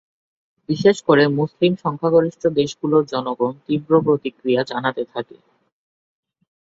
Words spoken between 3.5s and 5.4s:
তীব্র প্রতিক্রিয়া জানাতে থাকে।